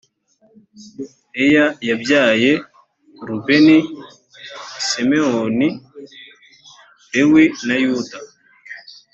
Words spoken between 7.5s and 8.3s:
na yuda